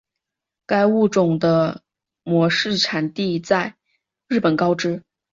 [0.65, 1.83] 该物种的
[2.23, 3.75] 模式产地在
[4.27, 5.03] 日本高知。